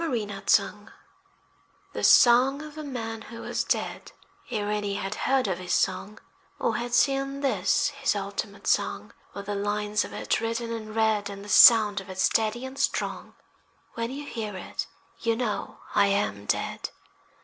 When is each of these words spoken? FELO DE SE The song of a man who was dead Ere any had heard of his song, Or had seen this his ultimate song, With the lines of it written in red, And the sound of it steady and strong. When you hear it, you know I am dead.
FELO 0.03 0.25
DE 0.25 0.41
SE 0.47 0.71
The 1.93 2.03
song 2.03 2.63
of 2.63 2.75
a 2.75 2.83
man 2.83 3.21
who 3.21 3.41
was 3.41 3.63
dead 3.63 4.11
Ere 4.49 4.71
any 4.71 4.95
had 4.95 5.13
heard 5.13 5.47
of 5.47 5.59
his 5.59 5.75
song, 5.75 6.17
Or 6.57 6.77
had 6.77 6.95
seen 6.95 7.41
this 7.41 7.89
his 7.89 8.15
ultimate 8.15 8.65
song, 8.65 9.13
With 9.35 9.45
the 9.45 9.53
lines 9.53 10.03
of 10.03 10.11
it 10.11 10.41
written 10.41 10.71
in 10.71 10.95
red, 10.95 11.29
And 11.29 11.45
the 11.45 11.49
sound 11.49 12.01
of 12.01 12.09
it 12.09 12.17
steady 12.17 12.65
and 12.65 12.79
strong. 12.79 13.35
When 13.93 14.09
you 14.09 14.25
hear 14.25 14.57
it, 14.57 14.87
you 15.19 15.35
know 15.35 15.81
I 15.93 16.07
am 16.07 16.47
dead. 16.47 16.89